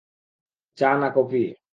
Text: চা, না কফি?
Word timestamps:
চা, 0.77 0.89
না 0.97 1.09
কফি? 1.15 1.43